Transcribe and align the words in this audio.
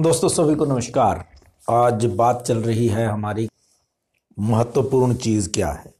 दोस्तों, 0.00 0.28
सभी 0.28 0.54
को 0.54 0.64
नमस्कार। 0.64 1.24
आज 1.70 2.04
बात 2.04 2.44
चल 2.46 2.58
रही 2.58 2.86
है 2.88 3.06
हमारी 3.06 3.48
महत्वपूर्ण 4.38 5.14
चीज़ 5.14 5.50
क्या 5.50 5.68
है? 5.68 5.94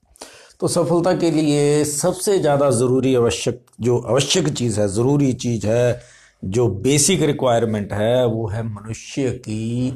तो 0.60 0.68
सफलता 0.68 1.12
के 1.16 1.30
लिए 1.30 1.84
सबसे 1.84 2.38
ज़्यादा 2.38 2.70
ज़रूरी 2.70 3.14
आवश्यक, 3.14 3.66
जो 3.80 3.98
आवश्यक 3.98 4.48
चीज़ 4.48 4.80
है, 4.80 4.88
ज़रूरी 4.88 5.32
चीज़ 5.32 5.66
है, 5.66 6.02
जो 6.44 6.68
बेसिक 6.68 7.22
रिक्वायरमेंट 7.22 7.92
है, 7.92 8.26
वो 8.26 8.48
है 8.48 8.62
मनुष्य 8.62 9.30
की 9.30 9.90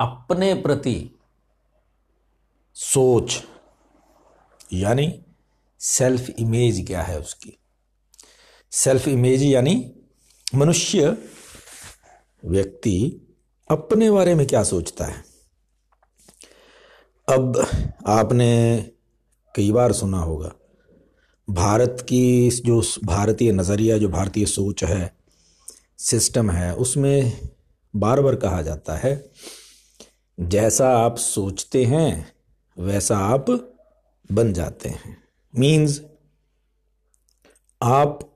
अपने 0.00 0.54
प्रति 0.54 1.10
सोच, 2.74 3.42
यानी 4.72 5.24
सेल्फ 5.80 6.30
इमेज 6.30 6.86
क्या 6.86 7.02
है 7.02 7.18
उसकी? 7.20 7.58
सेल्फ 8.72 9.08
इमेज 9.08 9.42
यानी 9.42 9.92
मनुष्य 10.54 11.16
व्यक्ति 12.44 12.96
अपने 13.70 14.10
बारे 14.10 14.34
में 14.34 14.46
क्या 14.46 14.62
सोचता 14.62 15.04
है? 15.04 15.24
अब 17.28 17.66
आपने 18.06 18.50
कई 19.54 19.72
बार 19.72 19.92
सुना 19.92 20.18
होगा, 20.18 20.52
भारत 21.50 22.06
की 22.08 22.50
जो 22.50 22.82
भारतीय 23.04 23.52
नज़रिया, 23.52 23.98
जो 23.98 24.08
भारतीय 24.08 24.46
सोच 24.46 24.84
है, 24.84 25.16
सिस्टम 25.98 26.50
है, 26.50 26.74
उसमें 26.74 27.48
बार 27.96 28.20
बार 28.20 28.36
कहा 28.36 28.62
जाता 28.62 28.96
है, 28.96 29.30
जैसा 30.40 30.90
आप 30.98 31.16
सोचते 31.16 31.84
हैं, 31.84 32.32
वैसा 32.78 33.16
आप 33.16 33.50
बन 34.32 34.52
जाते 34.52 34.88
हैं। 34.88 35.16
मीन्स 35.54 36.00
आप 37.82 38.28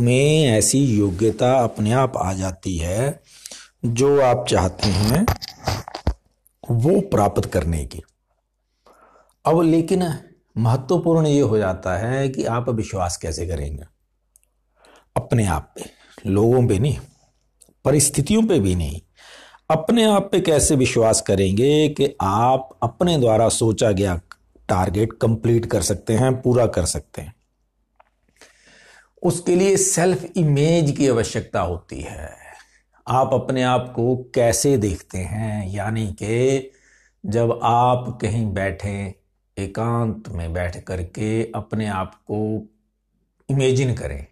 में 0.00 0.46
ऐसी 0.46 0.78
योग्यता 0.84 1.52
अपने 1.54 1.92
आप 1.92 2.16
आ 2.16 2.32
जाती 2.32 2.76
है 2.78 3.22
जो 3.86 4.20
आप 4.20 4.46
चाहते 4.48 4.88
हैं, 4.88 5.26
वो 6.70 7.00
प्राप्त 7.00 7.46
करने 7.46 7.84
की। 7.84 8.02
अब 9.44 9.62
लेकिन 9.62 10.18
महत्वपूर्ण 10.58 11.26
ये 11.26 11.40
हो 11.40 11.58
जाता 11.58 11.96
है 11.96 12.28
कि 12.28 12.44
आप 12.44 12.68
विश्वास 12.68 13.16
कैसे 13.16 13.46
करेंगे? 13.46 13.82
अपने 15.16 15.46
आप 15.46 15.74
पे, 15.76 15.84
लोगों 16.26 16.66
पे 16.66 16.78
नहीं, 16.78 16.98
परिस्थितियों 17.84 18.46
पे 18.46 18.60
भी 18.60 18.74
नहीं। 18.74 19.00
अपने 19.70 20.04
आप 20.04 20.28
पे 20.32 20.40
कैसे 20.40 20.76
विश्वास 20.76 21.20
करेंगे 21.20 21.88
कि 21.88 22.16
आप 22.20 22.78
अपने 22.82 23.18
द्वारा 23.18 23.48
सोचा 23.48 23.90
गया 23.90 24.20
टारगेट 24.68 25.12
कंप्लीट 25.12 25.66
कर 25.66 25.82
सकते 25.82 26.12
हैं, 26.12 26.42
पूरा 26.42 26.66
कर 26.66 26.84
सकते 26.84 27.22
हैं? 27.22 27.34
उसके 29.22 29.56
लिए 29.56 29.76
सेल्फ 29.76 30.24
इमेज 30.36 30.96
की 30.96 31.08
आवश्यकता 31.08 31.60
होती 31.60 32.00
है। 32.00 32.43
आप 33.06 33.32
अपने 33.34 33.62
आप 33.62 33.92
को 33.96 34.16
कैसे 34.34 34.76
देखते 34.76 35.18
हैं? 35.18 35.68
यानी 35.68 36.06
कि 36.12 36.70
जब 37.24 37.60
आप 37.62 38.18
कहीं 38.22 38.46
बैठे, 38.52 39.14
एकांत 39.56 40.28
में 40.28 40.52
बैठ 40.52 40.84
करके 40.84 41.52
अपने 41.52 41.86
आप 41.86 42.14
को 42.14 42.68
इमेजिन 43.48 43.94
करें, 43.94 44.26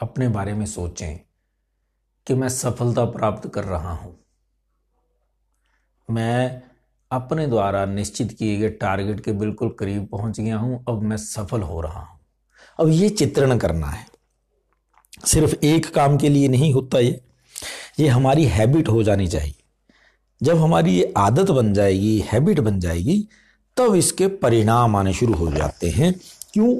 अपने 0.00 0.28
बारे 0.28 0.54
में 0.54 0.66
सोचें 0.66 1.18
कि 2.26 2.34
मैं 2.34 2.48
सफलता 2.48 3.04
प्राप्त 3.04 3.48
कर 3.48 3.64
रहा 3.64 3.92
हूँ। 3.92 4.16
मैं 6.08 6.62
अपने 7.10 7.46
द्वारा 7.46 7.84
निश्चित 7.86 8.32
किए 8.32 8.56
गए 8.56 8.68
टारगेट 8.68 9.20
के 9.20 9.32
बिल्कुल 9.32 9.70
करीब 9.70 10.06
पहुँच 10.06 10.40
गया 10.40 10.56
हूँ, 10.56 10.84
अब 10.88 11.02
मैं 11.02 11.16
सफल 11.16 11.62
हो 11.62 11.80
रहा 11.80 12.00
हूँ। 12.00 12.18
अब 12.78 12.88
ये 12.88 13.08
चित्रण 13.08 13.58
करना 13.58 13.86
है। 13.86 14.06
सिर्फ़ 15.26 15.54
एक 15.64 15.94
काम 15.94 16.16
के 16.18 16.28
लिए 16.28 16.48
नहीं 16.48 16.72
होता 16.74 16.98
ये। 16.98 17.20
ये 18.00 18.08
हमारी 18.08 18.44
हैबिट 18.44 18.88
हो 18.88 19.02
जानी 19.02 19.28
चाहिए। 19.28 19.54
जब 20.42 20.56
हमारी 20.58 20.92
ये 20.92 21.14
आदत 21.16 21.50
बन 21.50 21.74
जाएगी 21.74 22.24
हैबिट 22.32 22.60
बन 22.60 22.80
जाएगी, 22.80 23.28
तब 23.76 23.94
इसके 23.94 24.26
परिणाम 24.26 24.96
आने 24.96 25.12
शुरू 25.12 25.34
हो 25.34 25.52
जाते 25.52 25.90
हैं। 25.90 26.20
क्यों? 26.52 26.76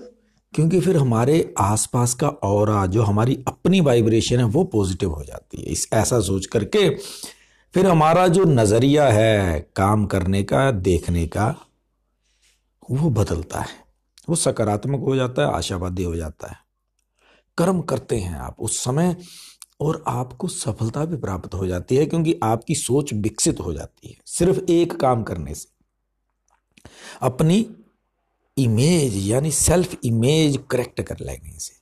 क्योंकि 0.55 0.81
फिर 0.81 0.97
हमारे 0.97 1.55
आसपास 1.59 2.15
का 2.15 2.28
और 2.28 2.87
जो 2.87 3.03
हमारी 3.03 3.44
अपनी 3.49 3.81
वाइब्रेशन 3.81 4.39
है, 4.39 4.44
वो 4.44 4.65
पॉजिटिव 4.65 5.11
हो 5.11 5.25
जाती 5.25 5.59
है। 5.59 5.65
इस, 5.65 5.89
ऐसा 5.93 6.21
सोच 6.21 6.47
करके 6.47 6.91
फिर 7.75 7.87
हमारा 7.87 8.28
जो 8.28 8.44
नज़रिया 8.44 9.09
है, 9.09 9.71
काम 9.77 10.06
करने 10.06 10.43
का, 10.43 10.71
देखने 10.71 11.27
का, 11.27 11.55
वो 12.91 13.11
बदलता 13.11 13.61
है। 13.61 13.69
वो 14.28 14.37
सकारात्मक 14.37 15.00
हो 15.00 15.17
जाता 15.17 15.43
है, 15.43 15.55
आशावादी 15.55 16.05
हो 16.05 16.17
जाता 16.17 16.49
है। 16.49 16.56
कर्म 17.59 17.81
करते 17.81 18.17
हैं 18.17 18.39
आप। 18.39 18.56
उस 18.59 18.78
समय 18.78 19.17
और 19.81 20.03
आपको 20.09 20.49
सफलता 20.49 21.05
भी 21.05 21.17
प्राप्त 21.17 21.55
हो 21.55 21.67
जाती 21.67 21.97
है 21.97 22.07
क्योंकि 22.07 22.39
आपकी 22.43 22.75
सोच 22.75 23.13
विकसित 23.15 23.61
हो 23.61 23.73
जाती 23.75 24.09
है, 24.09 24.17
सिर्फ़ 24.27 24.61
एक 24.71 24.97
काम 25.01 25.23
करने 25.23 25.55
से। 25.55 25.69
अपनी 27.23 27.67
इमेज 28.57 29.17
यानी 29.27 29.51
सेल्फ 29.51 29.97
इमेज 30.05 30.59
करेक्ट 30.71 31.01
कर 31.01 31.21
लेने 31.21 31.59
से। 31.59 31.79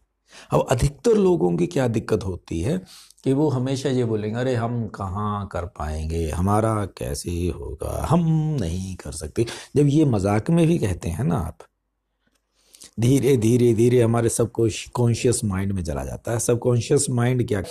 अब 0.53 0.67
अधिकतर 0.71 1.17
लोगों 1.17 1.57
की 1.57 1.67
क्या 1.67 1.87
दिक्कत 1.89 2.25
होती 2.25 2.61
है 2.61 2.77
कि 3.25 3.33
वो 3.33 3.49
हमेशा 3.49 3.89
ये 3.89 4.05
बोलेंगे, 4.05 4.39
अरे 4.41 4.55
हम 4.55 4.87
कहाँ 4.89 5.47
कर 5.53 5.65
पाएँगे? 5.79 6.29
हमारा 6.31 6.85
कैसे 6.99 7.31
होगा? 7.49 8.07
हम 8.11 8.21
नहीं 8.61 8.95
कर 8.97 9.13
सकते। 9.13 9.47
जब 9.77 9.87
ये 9.89 10.05
मज़ाक 10.05 10.51
में 10.51 10.67
भी 10.67 10.79
कहते 10.79 11.09
हैं 11.09 11.25
ना 11.25 11.39
आप 11.39 11.68
धीरे 12.99 13.37
धीरे 13.37 13.73
धीरे 13.75 14.01
हमारे 14.03 14.29
सब 14.29 14.51
कॉन्शियस 14.53 15.41
माइंड 15.45 15.73
में 15.73 15.83
चला 15.85 16.05
जाता 16.05 16.33
है। 16.33 16.39
सब 16.39 16.59
कॉन्शियस 16.59 17.07
माइंड 17.11 17.47
क्या? 17.49 17.63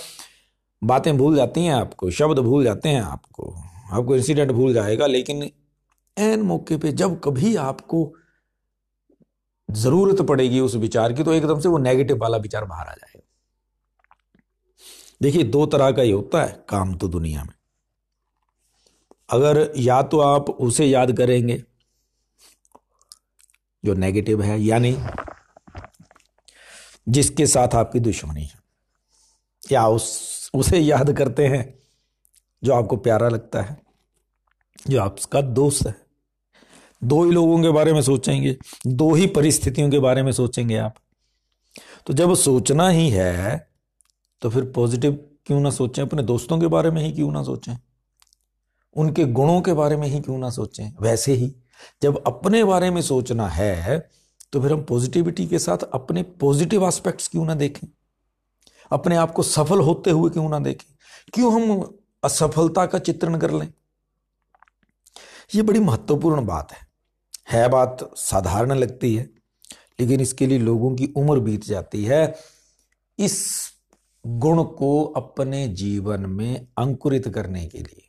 बातें 0.82 1.16
भूल 1.18 1.36
जाती 1.36 1.64
हैं 1.64 1.72
आपको, 1.74 2.10
शब्द 2.10 2.38
भूल 2.38 2.64
जाते 2.64 2.88
हैं 2.88 3.00
आपको। 3.00 3.54
आपको 3.92 4.16
इंसिडेंट 4.16 4.52
भूल 4.52 4.72
जाएगा, 4.74 5.06
लेकिन 5.06 5.50
एन 6.16 6.42
मौके 6.42 6.76
पे 6.76 6.92
जब 6.92 7.20
कभी 7.20 7.54
आपको 7.56 8.12
ज़रूरत 9.68 10.20
पड़ेगी 10.22 10.60
उस 10.60 10.74
विचार 10.76 11.12
की 11.12 11.24
तो 11.24 11.32
एकदम 11.32 11.60
से 11.60 11.68
वो 11.68 11.78
नेगेटिव 11.78 12.18
वाला 12.18 12.38
विचार 12.38 12.64
बाहर 12.64 12.86
आ 12.86 12.92
जाएगा। 12.92 13.22
देखिए, 15.22 15.42
दो 15.42 15.66
तरह 15.66 15.90
का 15.92 16.02
ही 16.02 16.10
होता 16.10 16.42
है 16.42 16.64
काम 16.68 16.94
तो 16.94 17.08
दुनिया 17.08 17.44
में। 17.44 17.54
अगर 19.28 19.72
या 19.76 20.02
तो 20.02 20.20
आप 20.20 20.50
उसे 20.50 20.86
याद 20.86 21.12
करेंगे 21.12 21.62
जो 23.84 23.94
नेगेटिव 23.94 24.42
है, 24.42 24.60
यानी 24.60 24.98
जिसके 27.08 27.46
साथ 27.46 27.74
आपकी 27.74 28.00
दुश्मनी 28.00 28.42
है। 28.42 28.58
या 29.72 29.86
उस, 29.88 30.50
उसे 30.54 30.78
याद 30.78 31.12
करते 31.12 31.46
हैं 31.46 31.78
जो 32.64 32.74
आपको 32.74 32.96
प्यारा 32.96 33.28
लगता 33.28 33.62
है, 33.62 33.82
जो 34.88 35.00
आपका 35.00 35.40
दोस्त 35.40 35.86
है। 35.86 35.94
दो 37.04 37.24
ही 37.24 37.30
लोगों 37.30 37.62
के 37.62 37.70
बारे 37.70 37.92
में 37.92 38.02
सोचेंगे, 38.02 38.56
दो 38.86 39.14
ही 39.14 39.26
परिस्थितियों 39.26 39.90
के 39.90 39.98
बारे 39.98 40.22
में 40.22 40.32
सोचेंगे 40.32 40.76
आप। 40.76 40.94
तो 42.06 42.12
जब 42.12 42.34
सोचना 42.34 42.88
ही 42.88 43.10
है 43.10 43.68
तो 44.40 44.50
फिर 44.50 44.64
पॉजिटिव 44.64 45.12
क्यों 45.46 45.60
ना 45.60 45.70
सोचें? 45.70 46.02
अपने 46.02 46.22
दोस्तों 46.22 46.58
के 46.60 46.66
बारे 46.66 46.90
में 46.90 47.02
ही 47.02 47.12
क्यों 47.12 47.32
ना 47.32 47.42
सोचें? 47.42 47.76
उनके 48.96 49.24
गुणों 49.24 49.60
के 49.60 49.72
बारे 49.72 49.96
में 49.96 50.08
ही 50.08 50.20
क्यों 50.20 50.38
ना 50.38 50.50
सोचें? 50.50 50.92
वैसे 51.00 51.32
ही 51.32 51.56
जब 52.02 52.22
अपने 52.26 52.64
बारे 52.64 52.90
में 52.90 53.02
सोचना 53.02 53.48
है 53.48 54.10
तो 54.52 54.60
फिर 54.62 54.72
हम 54.72 54.82
पॉजिटिविटी 54.82 55.46
के 55.46 55.58
साथ 55.58 55.78
अपने 55.92 56.22
पॉजिटिव 56.22 56.86
एस्पेक्ट्स 56.88 57.28
क्यों 57.28 57.44
ना 57.44 57.54
देखें? 57.54 57.88
अपने 58.92 59.16
आप 59.16 59.32
को 59.32 59.42
सफल 59.42 59.80
होते 59.80 60.10
हुए 60.10 60.30
क्यों 60.30 60.48
ना 60.48 60.58
देखें? 60.58 60.94
क्यों 61.34 61.52
हम 61.54 61.98
असफलता 62.24 62.86
का 62.86 62.98
चित्रण 62.98 63.38
कर 63.38 63.50
लें? 63.50 63.72
यह 65.54 65.62
बड़ी 65.62 65.80
महत्वपूर्ण 65.80 66.46
बात 66.46 66.72
है। 66.72 66.86
है 67.50 67.68
बात 67.68 68.10
साधारण 68.16 68.72
लगती 68.72 69.14
है, 69.16 69.30
लेकिन 70.00 70.20
इसके 70.20 70.46
लिए 70.46 70.58
लोगों 70.58 70.94
की 70.96 71.12
उम्र 71.16 71.38
बीत 71.40 71.64
जाती 71.64 72.04
है। 72.04 72.34
इस 73.18 73.56
गुण 74.26 74.64
को 74.64 75.04
अपने 75.16 75.68
जीवन 75.68 76.26
में 76.26 76.66
अंकुरित 76.78 77.28
करने 77.28 77.66
के 77.66 77.78
लिए। 77.78 78.07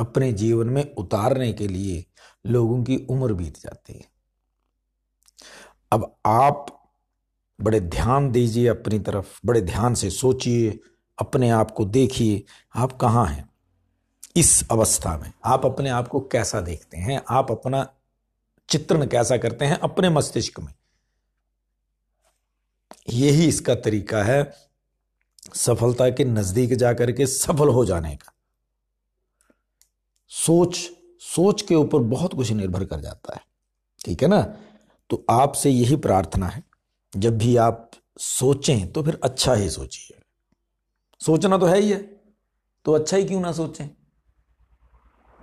अपने 0.00 0.32
जीवन 0.32 0.66
में 0.66 0.94
उतारने 0.94 1.52
के 1.52 1.68
लिए 1.68 2.04
लोगों 2.46 2.84
की 2.84 2.96
उम्र 2.96 3.32
बीत 3.32 3.60
जाती 3.60 3.92
है। 3.92 4.04
अब 5.92 6.16
आप 6.26 6.76
बड़े 7.60 7.80
ध्यान 7.80 8.30
दीजिए 8.30 8.68
अपनी 8.68 8.98
तरफ़, 8.98 9.40
बड़े 9.46 9.60
ध्यान 9.60 9.94
से 9.94 10.10
सोचिए, 10.10 10.80
अपने 11.18 11.50
आप 11.50 11.70
को 11.70 11.84
देखिए, 11.84 12.44
आप 12.74 12.92
कहाँ 12.92 13.26
हैं? 13.26 13.50
इस 14.36 14.68
अवस्था 14.70 15.18
में 15.18 15.32
आप 15.44 15.66
अपने 15.66 15.90
आप 15.90 16.08
को 16.08 16.20
कैसा 16.20 16.60
देखते 16.60 16.96
हैं? 16.96 17.22
आप 17.28 17.50
अपना 17.50 17.94
चित्रण 18.68 19.06
कैसा 19.06 19.36
करते 19.36 19.64
हैं 19.64 19.78
अपने 19.78 20.10
मस्तिष्क 20.10 20.60
में? 20.60 20.74
यही 23.08 23.48
इसका 23.48 23.74
तरीका 23.74 24.22
है 24.22 24.54
सफलता 25.54 26.10
के 26.10 26.24
नज़दीक 26.24 26.74
जाकर 26.74 27.12
के 27.12 27.26
सफल 27.26 27.68
हो 27.68 27.84
जाने 27.84 28.16
का। 28.16 28.32
सोच 30.46 30.90
सोच 31.20 31.62
के 31.62 31.74
ऊपर 31.74 31.98
बहुत 31.98 32.34
कुछ 32.34 32.52
निर्भर 32.52 32.84
कर 32.84 33.00
जाता 33.00 33.34
है। 33.34 33.40
ठीक 34.04 34.22
है 34.22 34.28
ना? 34.28 34.42
तो 35.10 35.26
आपसे 35.30 35.70
यही 35.70 35.96
प्रार्थना 35.96 36.46
है। 36.46 36.62
जब 37.16 37.38
भी 37.38 37.56
आप 37.56 37.90
सोचें 38.18 38.92
तो 38.92 39.02
फिर 39.02 39.20
अच्छा 39.24 39.54
ही 39.54 39.70
सोचिए। 39.70 40.20
सोचना 41.20 41.58
तो 41.58 41.66
है 41.66 41.80
ही 41.80 41.90
है। 41.90 41.98
तो 42.84 42.92
अच्छा 42.92 43.16
ही 43.16 43.24
क्यों 43.24 43.40
ना 43.40 43.52
सोचें? 43.52 43.88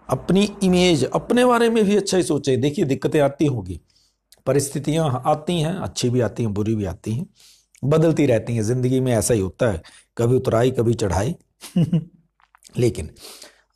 अपनी 0.09 0.57
इमेज 0.63 1.03
अपने 1.03 1.45
बारे 1.45 1.69
में 1.69 1.85
भी 1.85 1.95
अच्छा 1.95 2.17
ही 2.17 2.23
सोचे। 2.23 2.57
देखिए, 2.57 2.85
दिक्कतें 2.85 3.19
आती 3.19 3.45
होगी। 3.45 3.81
परिस्थितियाँ 4.45 5.23
आती 5.25 5.61
हैं, 5.61 5.75
अच्छी 5.75 6.09
भी 6.09 6.21
आती 6.21 6.43
हैं, 6.43 6.53
बुरी 6.53 6.75
भी 6.75 6.85
आती 6.85 7.13
हैं। 7.13 7.27
बदलती 7.83 8.25
रहती 8.25 8.55
हैं। 8.55 8.63
ज़िंदगी 8.63 8.99
में 8.99 9.13
ऐसा 9.13 9.33
ही 9.33 9.39
होता 9.39 9.71
है। 9.71 9.83
कभी 10.17 10.35
उतराई, 10.35 10.71
कभी 10.71 10.93
चढ़ाई। 10.93 11.35
लेकिन 12.77 13.11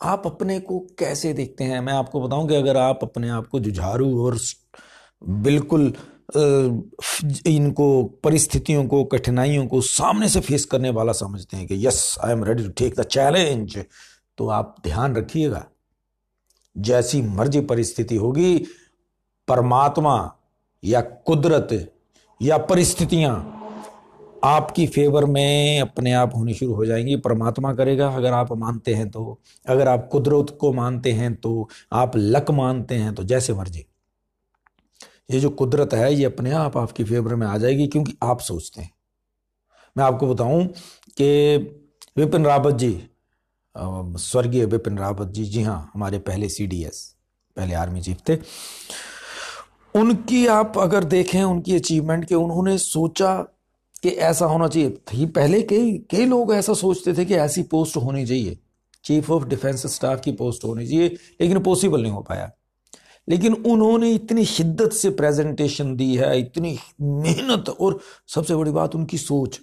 आप 0.04 0.24
अपने 0.26 0.60
को 0.60 0.80
कैसे 1.00 1.34
देखते 1.34 1.64
हैं? 1.64 1.80
मैं 1.82 1.94
आपको 1.94 2.22
बताऊँ 2.22 2.48
कि 2.48 2.56
अगर 2.56 2.78
आप 2.78 3.00
अपने 3.04 3.30
आप 3.30 3.48
को 3.48 3.60
जुझारू 3.60 4.26
और 4.26 4.38
बिल्कुल 5.24 5.94
इनको, 7.48 8.04
परिस्थितियों 8.24 8.86
को, 8.88 9.04
कठिनाइयों 9.04 9.68
को 9.68 9.82
सामने 9.82 10.30
से 10.30 10.40
फेस 10.40 10.66
करने 10.66 10.90
वाला 10.90 11.14
समझते 11.14 11.58
हैं 11.58 11.68
कि, 11.68 11.88
yes 11.88 12.16
I 12.24 12.32
am 12.32 12.44
ready 12.44 12.64
to 12.64 12.70
take 12.70 12.96
the 13.00 13.04
challenge 13.04 13.78
तो 14.38 14.48
आप 14.48 14.76
ध्यान 14.84 15.16
रखिएगा। 15.16 15.66
जैसी 16.78 17.22
मर्ज़ी 17.22 17.62
परिस्थिति 17.62 18.16
होगी, 18.16 18.58
परमात्मा 19.48 20.34
या 20.84 21.02
कुदरत 21.02 21.94
या 22.42 22.58
परिस्थितियाँ 22.58 23.61
आपकी 24.44 24.86
फेवर 24.88 25.26
में 25.26 25.80
अपने 25.82 26.14
आप 26.14 26.36
होनी 26.36 26.54
शुरू 26.54 26.74
हो 26.74 26.86
जाएँगी, 26.86 27.16
परमात्मा 27.18 27.74
करेगा, 27.74 28.08
अगर 28.10 28.34
आप 28.34 28.52
मानते 28.54 28.94
हैं 28.94 29.10
तो। 29.10 29.40
अगर 29.66 29.88
आप 29.88 30.08
कुदरत 30.12 30.58
को 30.62 30.72
मानते 30.74 31.12
हैं 31.12 31.34
तो 31.36 31.70
आप 31.94 32.12
लक 32.16 32.52
मानते 32.52 32.96
हैं 32.96 33.14
तो 33.16 33.24
जैसे 33.24 33.54
मर्ज़ी। 33.54 33.86
ये 35.32 35.40
जो 35.40 35.50
कुदरत 35.50 35.94
है, 35.94 36.14
ये 36.14 36.26
अपने 36.26 36.52
आप 36.52 36.78
आपकी 36.78 37.04
फेवर 37.04 37.36
में 37.36 37.46
आ 37.48 37.58
जाएगी, 37.58 37.88
क्योंकि 37.88 38.16
आप 38.24 38.40
सोचते 38.40 38.82
हैं। 38.82 38.92
मैं 39.96 40.04
आपको 40.06 40.28
बताऊँ 40.28 40.66
कि 41.18 41.58
विपिन 42.18 42.46
रावत 42.46 42.76
जी 42.76 42.92
स्वर्गीय 43.76 44.66
विपिन 44.66 44.98
रावत 44.98 45.28
जी 45.28 45.46
जी 45.46 45.62
हाँ 45.64 45.92
हमारे 45.94 46.20
पहले 46.20 46.50
सीडीएस 46.50 47.04
पहले 47.58 47.74
आर्मी 47.74 48.02
चीफ 48.02 48.18
थे। 48.30 48.38
उनकी 49.96 50.46
आप 50.48 50.78
अगर 50.78 51.04
देखें, 51.04 51.42
उनकी 51.44 51.76
अचीवमेंट 51.76 52.26
के, 52.26 52.36
उन्होंने 52.36 52.78
सोचा 52.78 53.34
कि 54.04 54.10
ऐसा 54.10 54.46
होना 54.46 54.68
चाहिए। 54.68 54.90
थी 54.90 55.26
पहले 55.26 55.62
कई 55.62 55.98
कई 55.98 56.26
लोग 56.26 56.54
ऐसा 56.54 56.74
सोचते 56.74 57.14
थे 57.14 57.26
कि 57.26 57.34
ऐसी 57.34 57.64
पोस्ट 57.64 57.98
होनी 57.98 58.26
चाहिए। 58.26 58.60
चीफ 59.04 59.32
ऑफ़ 59.32 59.46
डिफेंस 59.46 59.88
स्टाफ 59.88 60.22
की 60.22 60.32
पोस्ट 60.32 60.64
होनी 60.64 60.88
चाहिए, 60.88 61.08
लेकिन 61.42 61.60
पॉसिबल 61.60 62.02
नहीं 62.02 62.12
हो 62.12 62.22
पाया। 62.22 62.52
लेकिन 63.30 63.54
उन्होंने 63.54 64.12
इतनी 64.12 64.46
शिद्दत 64.46 64.92
से 64.92 65.10
प्रेजेंटेशन 65.10 65.96
दी 65.96 66.16
है, 66.16 66.40
इतनी 66.40 66.78
मेहनत 67.02 67.70
और 67.70 68.00
सबसे 68.28 68.56
बड़ी 68.56 68.72
बात 68.72 68.96
उनकी 68.96 69.18
सोच। 69.18 69.62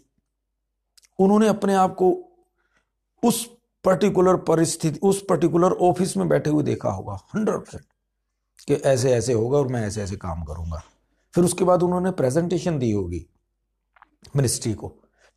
उन्होंने 1.18 1.48
अपने 1.48 1.74
आप 1.74 1.94
को 1.94 2.24
उस 3.24 3.50
पर्टिकुलर 3.84 4.36
परिस्थिति, 4.36 4.98
उस 5.02 5.24
पर्टिकुलर 5.28 5.72
ऑफ़िस 5.72 6.16
में 6.16 6.28
बैठे 6.28 6.50
हुए 6.50 6.62
देखा 6.62 6.90
होगा 6.90 7.20
हंड्रेड 7.34 7.56
परसेंट 7.56 7.84
कि 8.68 8.74
ऐसे 8.74 9.12
ऐसे 9.12 9.32
होगा 9.32 9.58
और 9.58 9.68
मैं 9.68 9.86
ऐसे 9.86 10.02
ऐसे 10.02 10.16
काम 10.16 10.42
करूँगा। 10.42 10.82
फिर 11.34 11.44
उसके 11.44 11.64
बाद 11.64 11.82
उन्होंने 11.82 12.10
प्रेजेंटेशन 12.10 12.78
दी 12.78 12.90
होगी। 12.90 13.26
मिनिस्ट्री 14.36 14.72
को, 14.72 14.88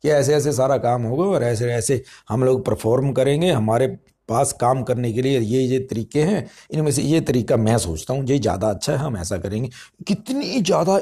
कि 0.04 0.08
ऐसे 0.10 0.34
ऐसे 0.34 0.52
सारा 0.52 0.76
काम 0.78 1.02
होगा 1.02 1.24
और 1.26 1.42
ऐसे 1.44 1.72
ऐसे 1.72 2.02
हम 2.28 2.44
लोग 2.44 2.64
परफॉर्म 2.66 3.12
करेंगे, 3.12 3.50
हमारे 3.50 3.86
पास 4.28 4.52
काम 4.52 4.82
करने 4.82 5.12
के 5.12 5.22
लिए 5.22 5.38
ये 5.40 5.62
ये 5.62 5.78
तरीके 5.80 6.22
हैं। 6.22 6.46
इनमें 6.70 6.90
से 6.92 7.02
ये 7.02 7.20
तरीका 7.22 7.56
मैं 7.58 7.76
सोचता 7.78 8.14
हूँ, 8.14 8.24
ये 8.24 8.38
ज़्यादा 8.38 8.68
अच्छा 8.68 8.92
है, 8.92 8.98
हम 8.98 9.16
ऐसा 9.16 9.38
करेंगे। 9.38 9.70
कितनी 10.08 10.60
ज़्यादा 10.60 11.00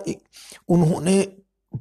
उन्होंने 0.68 1.18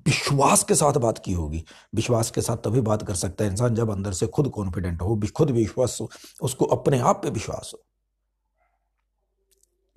विश्वास 0.07 0.63
के 0.63 0.75
साथ 0.75 0.97
बात 0.99 1.17
की 1.17 1.33
होगी। 1.33 1.63
विश्वास 1.95 2.29
के 2.31 2.41
साथ 2.41 2.57
तभी 2.57 2.81
बात 2.81 3.03
कर 3.03 3.15
सकता 3.15 3.43
है 3.43 3.51
इंसान 3.51 3.75
जब 3.75 3.91
अंदर 3.91 4.13
से 4.13 4.27
खुद 4.27 4.49
कॉन्फिडेंट 4.49 5.01
हो 5.01 5.19
खुद 5.35 5.51
विश्वास 5.51 5.97
हो, 6.01 6.09
उसको 6.41 6.65
अपने 6.67 6.99
आप 7.01 7.21
पे 7.23 7.29
विश्वास 7.31 7.71
हो। 7.73 7.81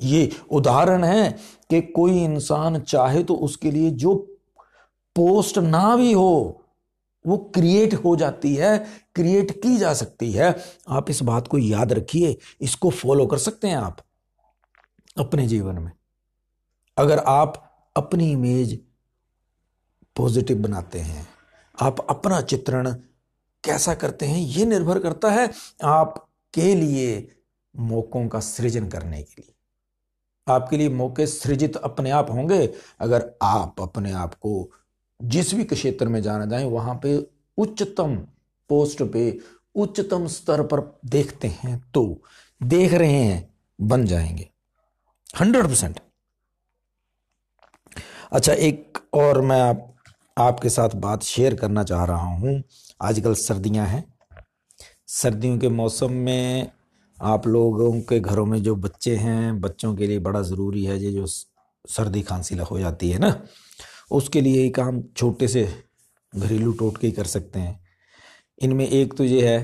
ये 0.00 0.30
उदाहरण 0.50 1.04
है 1.04 1.30
कि 1.70 1.80
कोई 1.92 2.22
इंसान 2.24 2.80
चाहे 2.80 3.22
तो 3.22 3.34
उसके 3.36 3.70
लिए 3.70 3.90
जो 3.92 4.14
पोस्ट 5.16 5.58
ना 5.58 5.96
भी 5.96 6.12
हो, 6.12 6.58
वो 7.24 7.36
क्रिएट 7.54 7.94
हो 7.94 8.14
जाती 8.16 8.54
है 8.54 8.78
क्रिएट 9.14 9.50
की 9.62 9.76
जा 9.76 9.92
सकती 9.94 10.30
है। 10.32 10.54
आप 10.88 11.10
इस 11.10 11.22
बात 11.22 11.48
को 11.48 11.58
याद 11.58 11.92
रखिए, 11.92 12.36
इसको 12.60 12.90
फॉलो 12.90 13.26
कर 13.26 13.38
सकते 13.38 13.68
हैं 13.68 13.76
आप 13.76 14.04
अपने 15.18 15.46
जीवन 15.48 15.78
में। 15.78 15.92
अगर 16.96 17.18
आप 17.18 17.62
अपनी 17.96 18.30
इमेज 18.32 18.78
पॉजिटिव 20.16 20.58
बनाते 20.58 20.98
हैं, 20.98 21.26
आप 21.82 22.06
अपना 22.10 22.40
चित्रण 22.40 22.92
कैसा 23.64 23.94
करते 23.94 24.26
हैं 24.26 24.38
यह 24.38 24.66
निर्भर 24.66 24.98
करता 24.98 25.30
है 25.30 25.50
आपके 25.84 26.74
लिए 26.74 27.28
मौकों 27.74 28.26
का 28.28 28.40
सृजन 28.40 28.88
करने 28.88 29.22
के 29.22 29.42
लिए। 29.42 29.54
आपके 30.46 30.76
लिए 30.76 30.88
मौके 30.88 31.26
सृजित 31.26 31.76
अपने 31.76 32.10
आप 32.10 32.30
होंगे, 32.30 32.66
अगर 33.00 33.30
आप 33.42 33.80
अपने 33.80 34.12
आप 34.12 34.34
को 34.34 34.70
जिस 35.22 35.54
भी 35.54 35.64
क्षेत्र 35.64 36.08
में 36.08 36.22
जाना 36.22 36.46
जाए, 36.46 36.64
वहाँ 36.64 36.94
पे 37.02 37.26
उच्चतम 37.58 38.16
पोस्ट 38.68 39.02
पे, 39.02 39.38
उच्चतम 39.74 40.26
स्तर 40.26 40.62
पर 40.62 41.00
देखते 41.06 41.48
हैं 41.48 41.90
तो 41.94 42.22
देख 42.62 42.92
रहे 42.92 43.12
हैं, 43.12 43.54
बन 43.80 44.06
जाएँगे। 44.06 44.48
Hundred 45.40 45.66
percent. 45.66 46.00
अच्छा 48.32 48.52
एक 48.52 48.98
और 49.14 49.40
मैं 49.40 49.60
आप, 49.60 49.94
आपके 50.38 50.68
साथ 50.68 50.88
बात 50.88 51.22
शेयर 51.22 51.54
करना 51.54 51.84
चाह 51.84 52.04
रहा 52.04 52.34
हूँ। 52.34 52.62
आजकल 53.02 53.34
सर्दियाँ 53.34 53.86
हैं। 53.86 54.14
सर्दियों 55.06 55.58
के 55.58 55.68
मौसम 55.68 56.12
में 56.12 56.70
आप 57.22 57.46
लोगों 57.46 58.00
के 58.00 58.20
घरों 58.20 58.46
में 58.46 58.62
जो 58.62 58.76
बच्चे 58.76 59.16
हैं, 59.16 59.60
बच्चों 59.60 59.94
के 59.96 60.06
लिए 60.06 60.18
बड़ा 60.18 60.42
ज़रूरी 60.42 60.84
है 60.84 60.98
ये 60.98 61.12
जो 61.12 61.26
सर्दी 61.26 62.22
खांसी 62.22 62.56
हो 62.56 62.78
जाती 62.78 63.10
है 63.10 63.18
ना। 63.18 63.42
उसके 64.12 64.40
लिए 64.40 64.62
ही 64.62 64.70
काम 64.70 65.02
छोटे 65.16 65.48
से 65.48 65.68
घरेलू 66.32 66.72
टोटके 66.72 67.06
ही 67.06 67.12
कर 67.12 67.24
सकते 67.26 67.60
हैं। 67.60 67.80
इनमें 68.58 68.86
एक 68.86 69.14
तो 69.14 69.24
ये 69.24 69.48
है 69.48 69.60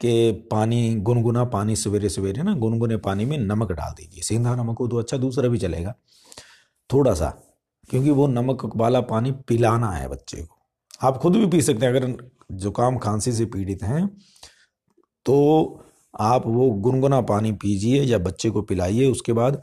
कि 0.00 0.32
पानी, 0.50 0.94
गुनगुना 0.96 1.44
पानी 1.46 1.76
सवेरे 1.76 2.08
सवेरे 2.08 2.42
ना, 2.42 2.54
गुनगुने 2.54 2.96
पानी 2.98 3.24
में 3.24 3.36
नमक 3.38 3.72
डाल 3.72 3.92
दीजिए। 3.92 4.22
सेंधा 4.22 4.54
नमक 4.56 4.78
हो 4.78 4.88
तो 4.88 4.98
अच्छा 4.98 5.16
दूसरा 5.16 5.48
भी 5.48 5.58
चलेगा। 5.58 5.94
थोड़ा 6.90 7.14
सा, 7.14 7.28
क्योंकि 7.88 8.10
वो 8.10 8.26
नमक 8.28 8.70
वाला 8.76 9.00
पानी 9.02 9.30
पिलाना 9.48 9.90
है 9.90 10.08
बच्चे 10.08 10.42
को। 10.42 10.58
आप 11.02 11.18
खुद 11.18 11.36
भी 11.36 11.46
पी 11.46 11.62
सकते 11.62 11.86
हैं, 11.86 11.94
अगर 11.94 12.30
जुकाम 12.54 12.98
खांसी 12.98 13.32
से 13.32 13.44
पीड़ित 13.46 13.82
हैं 13.82 14.08
तो 15.26 15.36
आप 16.20 16.46
वो 16.46 16.68
गुनगुना 16.80 17.20
पानी 17.22 17.52
पीजिए 17.54 18.02
या 18.02 18.18
बच्चे 18.18 18.50
को 18.50 18.62
पिलाइए। 18.62 19.06
उसके 19.06 19.32
बाद 19.32 19.62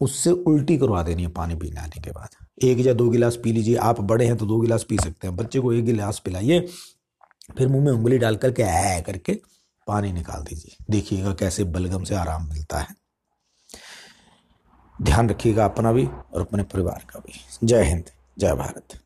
उससे 0.00 0.30
उल्टी 0.30 0.78
करवा 0.78 1.02
देनी 1.02 1.22
है 1.22 1.28
पानी 1.28 1.54
पीने 1.54 1.80
आने 1.80 2.00
के 2.00 2.10
बाद। 2.10 2.28
एक 2.64 2.78
या 2.78 2.92
दो 2.92 3.08
गिलास 3.08 3.36
पी 3.36 3.52
लीजिए, 3.52 3.76
आप 3.76 4.00
बड़े 4.00 4.26
हैं 4.26 4.36
तो 4.36 4.46
दो 4.46 4.60
गिलास 4.60 4.84
पी 4.88 4.96
सकते 4.96 5.26
हैं, 5.28 5.36
बच्चे 5.36 5.60
को 5.60 5.72
एक 5.72 5.84
गिलास 5.84 6.18
पिलाइए, 6.18 6.60
फिर 7.58 7.68
मुँह 7.68 7.84
में 7.84 7.92
उंगली 7.92 8.18
डाल 8.18 8.36
करके 8.36 8.62
ऐ 8.62 9.00
करके 9.00 9.40
पानी 9.86 10.12
निकाल 10.12 10.42
दीजिए। 10.42 10.84
देखिएगा 10.90 11.32
कैसे 11.34 11.64
बलगम 11.64 12.04
से 12.04 12.14
आराम 12.14 12.48
मिलता 12.48 12.78
है। 12.78 12.96
ध्यान 15.02 15.30
रखिएगा 15.30 15.64
अपना 15.64 15.92
भी 15.92 16.06
और 16.06 16.40
अपने 16.40 16.62
परिवार 16.62 17.04
का 17.10 17.18
भी। 17.18 17.66
जय 17.66 17.84
हिंद, 17.84 18.04
जय 18.38 18.54
भारत। 18.54 19.00